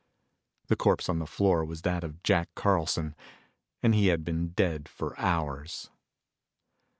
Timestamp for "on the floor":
1.09-1.63